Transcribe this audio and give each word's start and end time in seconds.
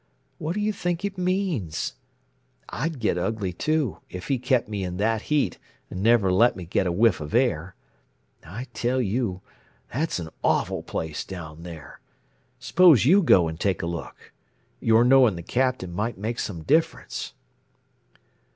What 0.39 0.55
do 0.55 0.61
you 0.61 0.73
think 0.73 1.05
it 1.05 1.15
means? 1.15 1.93
I'd 2.69 2.99
get 2.99 3.19
ugly, 3.19 3.53
too, 3.53 3.99
if 4.09 4.29
he 4.29 4.39
kept 4.39 4.67
me 4.67 4.83
in 4.83 4.97
that 4.97 5.21
heat 5.29 5.59
and 5.91 6.01
never 6.01 6.31
let 6.33 6.55
me 6.55 6.65
get 6.65 6.87
a 6.87 6.91
whiff 6.91 7.21
of 7.21 7.35
air. 7.35 7.75
I 8.43 8.63
tell 8.73 8.99
you, 8.99 9.41
that's 9.93 10.17
an 10.17 10.29
awful 10.43 10.81
place 10.81 11.23
down 11.23 11.61
there. 11.61 11.99
Suppose 12.57 13.05
you 13.05 13.21
go 13.21 13.47
and 13.47 13.59
take 13.59 13.83
a 13.83 13.85
look. 13.85 14.31
Your 14.79 15.03
knowing 15.03 15.35
the 15.35 15.43
Captain 15.43 15.93
might 15.93 16.17
make 16.17 16.39
some 16.39 16.63
difference." 16.63 17.33